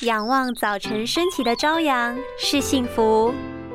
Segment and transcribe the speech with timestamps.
[0.00, 3.32] 仰望早晨升起的朝阳是幸福，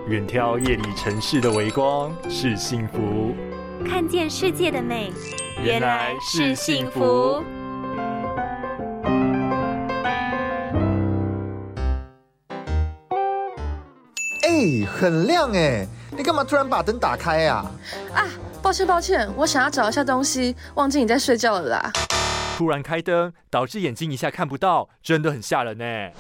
[0.10, 3.34] 远眺夜里城市的微光是幸福，
[3.88, 5.14] 看见世界的美
[5.64, 7.42] 原来是幸福。
[14.44, 15.88] 哎，很亮哎！
[16.16, 17.66] 你干嘛突然把灯打开呀？
[18.14, 18.28] 啊，
[18.62, 21.92] 抱歉抱歉，我想要找一下东西，忘记你在睡觉了啦。
[22.60, 26.12] 突然开灯，导致眼睛一下看不到，真的很吓人呢。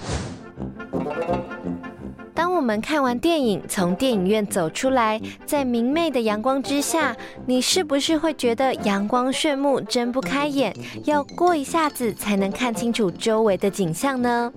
[2.59, 14.51] 我们看完电影，从电影院走出来，在明媚的阳光之下，你是不是会觉得阳光炫目，睁不开眼，要过一下子才能看清楚周围的景象呢？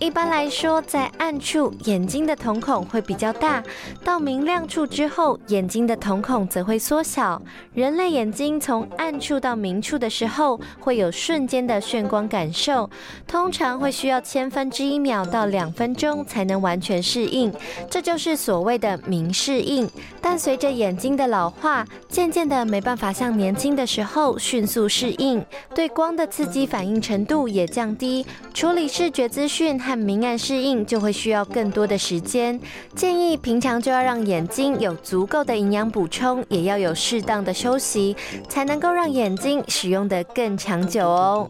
[0.00, 3.62] 一般来说，在暗处，眼睛的瞳孔会比较大；
[4.04, 7.40] 到明亮处之后，眼睛的瞳孔则会缩小。
[7.72, 12.90] 人类眼睛从暗处到明处的时候，会有瞬间的眩光感受，
[13.28, 17.43] 通常会需要千分之一秒到两分钟才能完全适应，
[17.90, 19.88] 这就是所谓的明适应。
[20.20, 32.58] 但随着眼睛的老化，渐渐的没办法像年轻的时候迅速适应，对光的刺激反应程度也降低，处理视觉资讯和明暗适应就会需要更多的时间。
[32.94, 38.16] 建议平常就要让眼睛有足够的营养补充，也要有适当的休息，
[38.48, 41.48] 才能够让眼睛使用的更长久哦。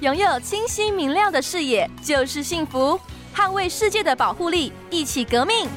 [0.00, 2.98] 拥有清晰明亮的视野就是幸福，
[3.34, 5.68] 捍卫世界的保护力，一起革命。